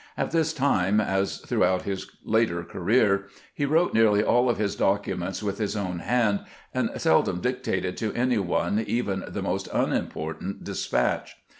At 0.17 0.31
this 0.31 0.51
time, 0.51 0.99
as 0.99 1.37
through 1.37 1.63
out 1.63 1.83
his 1.83 2.09
later 2.23 2.63
career, 2.63 3.27
he 3.53 3.67
wrote 3.67 3.93
nearly 3.93 4.23
all 4.23 4.51
his 4.51 4.75
documents 4.75 5.43
with 5.43 5.59
his 5.59 5.75
own 5.75 5.99
hand, 5.99 6.39
and 6.73 6.89
seldom 6.97 7.39
dictated 7.39 7.97
to 7.97 8.11
any 8.13 8.39
one 8.39 8.79
even 8.79 9.23
the 9.27 9.43
most 9.43 9.69
unimportant 9.71 10.63
despatch. 10.63 11.35